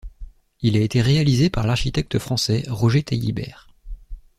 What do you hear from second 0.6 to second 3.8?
Il a été réalisé par l'architecte français Roger Taillibert.